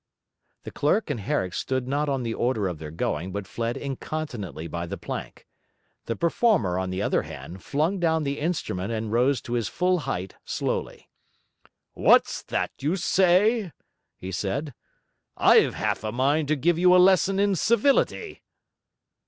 The 0.63 0.71
clerk 0.71 1.11
and 1.11 1.19
Herrick 1.19 1.53
stood 1.53 1.87
not 1.87 2.09
on 2.09 2.23
the 2.23 2.33
order 2.33 2.67
of 2.67 2.79
their 2.79 2.89
going, 2.89 3.31
but 3.31 3.45
fled 3.45 3.77
incontinently 3.77 4.65
by 4.67 4.87
the 4.87 4.97
plank. 4.97 5.45
The 6.05 6.15
performer, 6.15 6.79
on 6.79 6.89
the 6.89 7.03
other 7.03 7.21
hand, 7.21 7.61
flung 7.63 7.99
down 7.99 8.23
the 8.23 8.39
instrument 8.39 8.91
and 8.91 9.11
rose 9.11 9.41
to 9.41 9.53
his 9.53 9.67
full 9.67 9.99
height 9.99 10.33
slowly. 10.43 11.07
'What's 11.93 12.41
that 12.41 12.71
you 12.79 12.95
say?' 12.95 13.73
he 14.17 14.31
said. 14.31 14.73
'I've 15.37 15.75
half 15.75 16.03
a 16.03 16.11
mind 16.11 16.47
to 16.47 16.55
give 16.55 16.79
you 16.79 16.95
a 16.95 16.97
lesson 16.97 17.39
in 17.39 17.55
civility.' 17.55 18.41